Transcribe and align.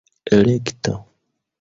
elekto 0.35 0.95